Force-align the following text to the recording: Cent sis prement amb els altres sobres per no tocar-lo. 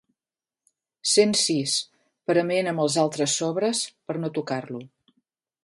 Cent 1.09 1.35
sis 1.41 1.73
prement 2.31 2.71
amb 2.71 2.85
els 2.87 2.97
altres 3.05 3.37
sobres 3.43 3.83
per 4.09 4.17
no 4.25 4.33
tocar-lo. 4.39 4.83